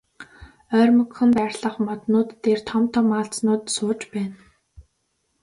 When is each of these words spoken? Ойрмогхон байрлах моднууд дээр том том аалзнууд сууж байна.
Ойрмогхон 0.79 1.29
байрлах 1.37 1.75
моднууд 1.87 2.29
дээр 2.43 2.59
том 2.69 2.83
том 2.93 3.07
аалзнууд 3.17 3.63
сууж 3.75 3.99
байна. 4.13 4.35